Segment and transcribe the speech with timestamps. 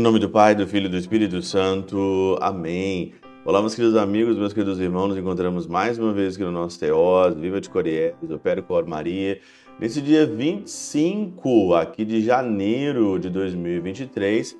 [0.00, 2.38] Em nome do Pai, do Filho e do Espírito Santo.
[2.40, 3.12] Amém.
[3.44, 6.80] Olá, meus queridos amigos, meus queridos irmãos, nos encontramos mais uma vez aqui no nosso
[6.80, 9.38] Teós, Viva de Coriés, do Cor Maria,
[9.78, 14.56] nesse dia 25 aqui de janeiro de 2023.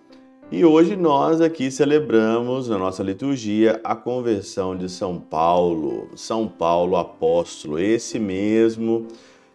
[0.53, 6.97] E hoje nós aqui celebramos na nossa liturgia a conversão de São Paulo, São Paulo
[6.97, 9.09] apóstolo, esse mesmo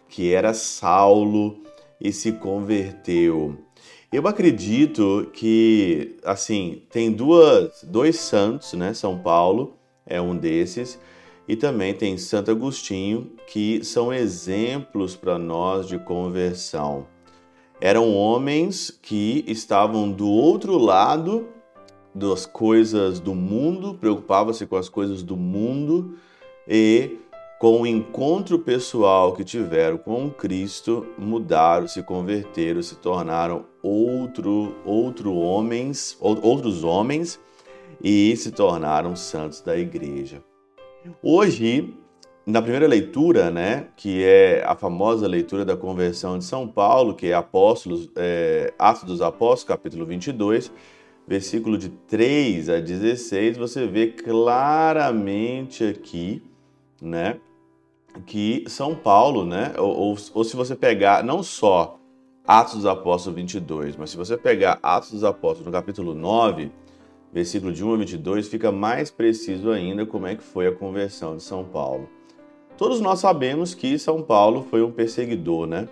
[0.08, 1.60] que era Saulo
[2.00, 3.65] e se converteu.
[4.12, 8.94] Eu acredito que, assim, tem duas, dois santos, né?
[8.94, 10.98] São Paulo é um desses,
[11.48, 17.06] e também tem Santo Agostinho, que são exemplos para nós de conversão.
[17.80, 21.48] Eram homens que estavam do outro lado
[22.14, 26.16] das coisas do mundo, preocupavam-se com as coisas do mundo
[26.66, 27.18] e
[27.58, 35.34] com o encontro pessoal que tiveram com Cristo, mudaram, se converteram, se tornaram outro, outro
[35.34, 37.40] homens, outros homens
[38.02, 40.42] e se tornaram santos da igreja.
[41.22, 41.94] Hoje,
[42.44, 47.28] na primeira leitura, né, que é a famosa leitura da conversão de São Paulo, que
[47.28, 50.70] é Apóstolos, é, Atos dos Apóstolos, capítulo 22,
[51.26, 56.42] versículo de 3 a 16, você vê claramente aqui,
[57.00, 57.40] né,
[58.24, 59.72] que São Paulo, né?
[59.78, 61.98] Ou, ou, ou, se você pegar não só
[62.46, 66.70] Atos dos Apóstolos 22, mas se você pegar Atos dos Apóstolos no capítulo 9,
[67.32, 71.36] versículo de 1 a 22, fica mais preciso ainda como é que foi a conversão
[71.36, 72.08] de São Paulo.
[72.78, 75.88] Todos nós sabemos que São Paulo foi um perseguidor, né?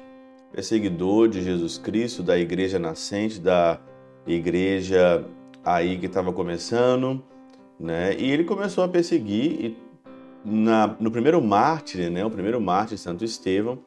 [0.52, 3.80] Perseguidor de Jesus Cristo, da igreja nascente, da
[4.26, 5.24] igreja
[5.64, 7.22] aí que estava começando,
[7.80, 8.14] né?
[8.18, 9.83] E ele começou a perseguir e
[10.44, 13.78] na, no primeiro mártir, né, o primeiro mártir, Santo Estevão,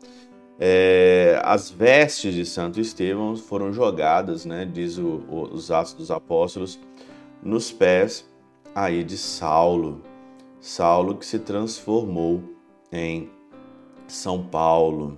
[0.60, 6.10] é, as vestes de Santo Estevão foram jogadas, né, diz o, o, os Atos dos
[6.10, 6.80] Apóstolos,
[7.44, 8.28] nos pés
[8.74, 10.02] aí de Saulo.
[10.60, 12.44] Saulo que se transformou
[12.92, 13.30] em
[14.08, 15.18] São Paulo.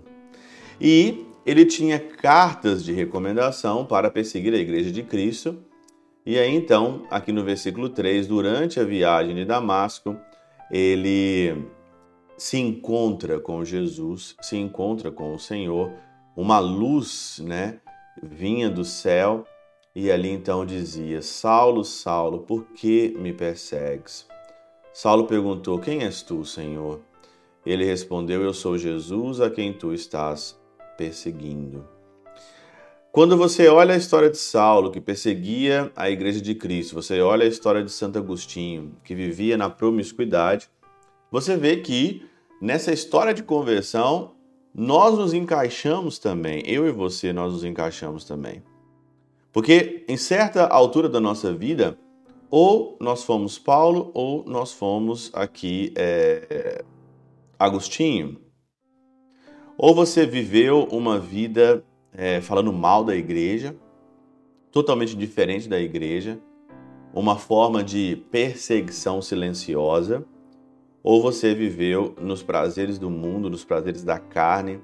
[0.79, 5.57] E ele tinha cartas de recomendação para perseguir a igreja de Cristo.
[6.25, 10.15] E aí então, aqui no versículo 3, durante a viagem de Damasco,
[10.71, 11.67] ele
[12.37, 15.91] se encontra com Jesus, se encontra com o Senhor,
[16.35, 17.79] uma luz, né,
[18.21, 19.45] vinha do céu
[19.95, 24.27] e ali então dizia: Saulo, Saulo, por que me persegues?
[24.93, 27.01] Saulo perguntou: Quem és tu, Senhor?
[27.65, 30.59] Ele respondeu: Eu sou Jesus a quem tu estás
[30.97, 31.98] perseguindo.
[33.11, 37.43] Quando você olha a história de Saulo, que perseguia a igreja de Cristo, você olha
[37.43, 40.69] a história de Santo Agostinho, que vivia na promiscuidade,
[41.31, 42.23] você vê que
[42.61, 44.35] nessa história de conversão,
[44.75, 48.61] nós nos encaixamos também, eu e você, nós nos encaixamos também.
[49.51, 51.97] Porque em certa altura da nossa vida,
[52.51, 56.83] ou nós fomos Paulo, ou nós fomos aqui é,
[57.57, 58.39] Agostinho.
[59.75, 61.83] Ou você viveu uma vida
[62.13, 63.75] é, falando mal da igreja,
[64.71, 66.39] totalmente diferente da igreja,
[67.13, 70.25] uma forma de perseguição silenciosa,
[71.01, 74.79] ou você viveu nos prazeres do mundo, nos prazeres da carne,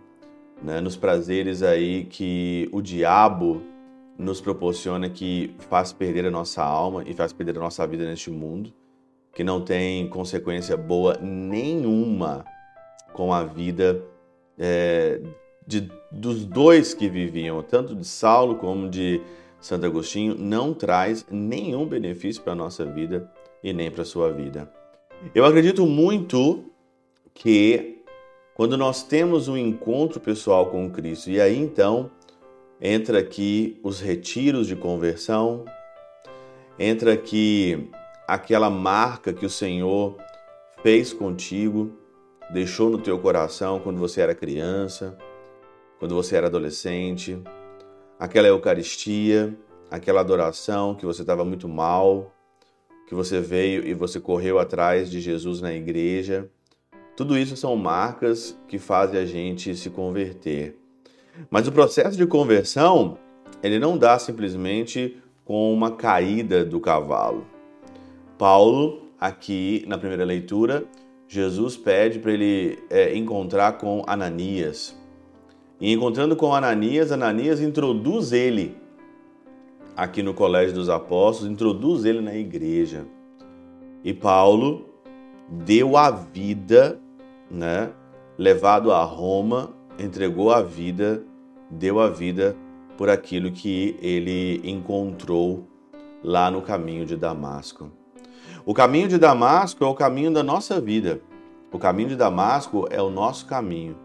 [0.64, 3.62] né, nos prazeres aí que o diabo
[4.18, 8.32] nos proporciona que faz perder a nossa alma e faz perder a nossa vida neste
[8.32, 8.74] mundo,
[9.34, 12.46] que não tem consequência boa nenhuma
[13.12, 14.02] com a vida
[14.58, 15.22] é,
[15.66, 19.22] de, dos dois que viviam, tanto de Saulo como de
[19.60, 23.32] Santo Agostinho, não traz nenhum benefício para a nossa vida
[23.64, 24.72] e nem para a sua vida.
[25.34, 26.66] Eu acredito muito
[27.34, 28.04] que
[28.54, 32.12] quando nós temos um encontro pessoal com Cristo, e aí então
[32.80, 35.66] entra aqui os retiros de conversão,
[36.78, 37.90] entra aqui
[38.28, 40.16] aquela marca que o Senhor
[40.84, 41.92] fez contigo,
[42.52, 45.18] deixou no teu coração quando você era criança,
[46.00, 47.40] quando você era adolescente,
[48.20, 49.58] aquela Eucaristia,
[49.90, 52.34] aquela adoração que você estava muito mal,
[53.08, 56.50] que você veio e você correu atrás de Jesus na igreja.
[57.16, 60.78] Tudo isso são marcas que fazem a gente se converter.
[61.50, 63.18] Mas o processo de conversão,
[63.62, 67.46] ele não dá simplesmente com uma caída do cavalo.
[68.38, 70.86] Paulo, aqui na primeira leitura,
[71.28, 74.96] Jesus pede para ele é, encontrar com Ananias.
[75.80, 78.78] E encontrando com Ananias, Ananias introduz ele
[79.96, 83.06] aqui no Colégio dos Apóstolos, introduz ele na igreja.
[84.04, 84.90] E Paulo
[85.50, 87.00] deu a vida,
[87.50, 87.92] né?
[88.38, 91.24] Levado a Roma, entregou a vida,
[91.70, 92.56] deu a vida
[92.98, 95.68] por aquilo que ele encontrou
[96.24, 97.92] lá no caminho de Damasco.
[98.66, 101.22] O caminho de Damasco é o caminho da nossa vida.
[101.72, 104.05] O caminho de Damasco é o nosso caminho.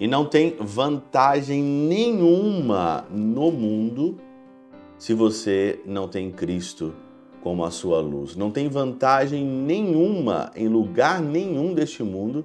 [0.00, 4.16] E não tem vantagem nenhuma no mundo
[4.96, 6.94] se você não tem Cristo
[7.42, 8.36] como a sua luz.
[8.36, 12.44] Não tem vantagem nenhuma em lugar nenhum deste mundo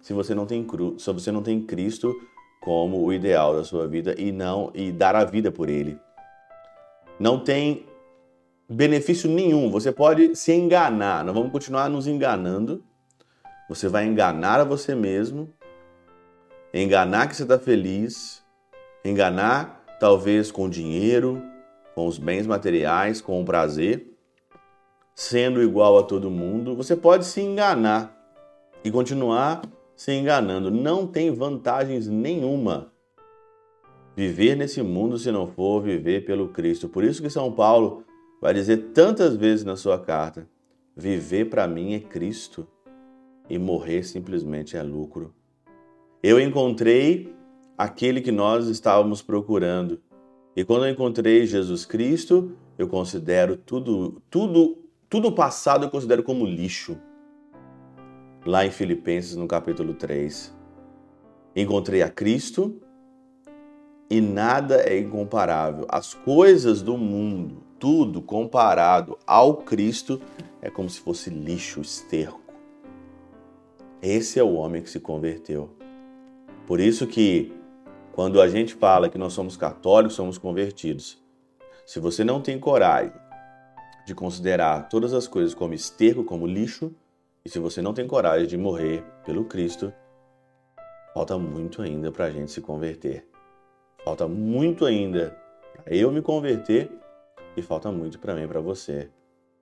[0.00, 0.66] se você não tem
[0.98, 2.14] se você não tem Cristo
[2.60, 5.98] como o ideal da sua vida e não e dar a vida por ele.
[7.18, 7.84] Não tem
[8.68, 9.70] benefício nenhum.
[9.70, 11.24] Você pode se enganar.
[11.24, 12.84] Nós vamos continuar nos enganando.
[13.68, 15.48] Você vai enganar a você mesmo,
[16.72, 18.42] enganar que você está feliz,
[19.04, 21.42] enganar talvez com dinheiro,
[21.94, 24.06] com os bens materiais, com o prazer,
[25.14, 26.74] sendo igual a todo mundo.
[26.74, 28.16] Você pode se enganar
[28.82, 29.62] e continuar
[29.94, 30.70] se enganando.
[30.70, 32.90] Não tem vantagens nenhuma
[34.16, 36.88] viver nesse mundo se não for viver pelo Cristo.
[36.88, 38.04] Por isso que São Paulo
[38.40, 40.48] vai dizer tantas vezes na sua carta:
[40.96, 42.66] viver para mim é Cristo
[43.48, 45.34] e morrer simplesmente é lucro.
[46.22, 47.34] Eu encontrei
[47.76, 50.00] aquele que nós estávamos procurando.
[50.54, 54.78] E quando eu encontrei Jesus Cristo, eu considero tudo, tudo,
[55.10, 56.96] tudo passado eu considero como lixo.
[58.46, 60.56] Lá em Filipenses, no capítulo 3.
[61.56, 62.80] Encontrei a Cristo
[64.08, 65.86] e nada é incomparável.
[65.88, 70.20] As coisas do mundo, tudo comparado ao Cristo
[70.60, 72.40] é como se fosse lixo, esterco.
[74.00, 75.81] Esse é o homem que se converteu.
[76.72, 77.52] Por isso que
[78.14, 81.22] quando a gente fala que nós somos católicos, somos convertidos.
[81.84, 83.12] Se você não tem coragem
[84.06, 86.90] de considerar todas as coisas como esterco, como lixo,
[87.44, 89.92] e se você não tem coragem de morrer pelo Cristo,
[91.12, 93.28] falta muito ainda para a gente se converter.
[94.02, 95.36] Falta muito ainda
[95.74, 96.90] para eu me converter
[97.54, 99.10] e falta muito para mim, para você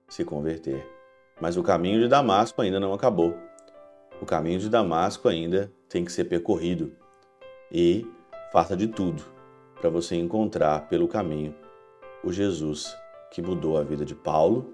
[0.07, 0.87] se converter.
[1.41, 3.37] Mas o caminho de Damasco ainda não acabou.
[4.21, 7.00] O caminho de Damasco ainda tem que ser percorrido
[7.71, 8.05] e
[8.51, 9.23] faça de tudo
[9.79, 11.55] para você encontrar pelo caminho
[12.23, 12.95] o Jesus
[13.31, 14.73] que mudou a vida de Paulo,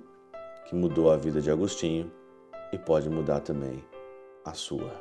[0.66, 2.12] que mudou a vida de Agostinho
[2.74, 3.84] e pode mudar também
[4.44, 4.92] a sua.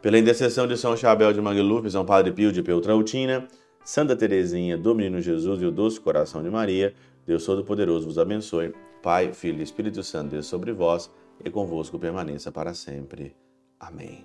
[0.00, 3.48] Pela intercessão de São Chabel de Mangluf, São Padre Pio de Peltrautina,
[3.84, 6.94] Santa Teresinha do Menino Jesus e o Doce Coração de Maria,
[7.26, 8.72] Deus Todo-Poderoso vos abençoe.
[9.02, 11.10] Pai, Filho e Espírito Santo, Deus sobre vós
[11.44, 13.36] e convosco permaneça para sempre.
[13.78, 14.24] Amém.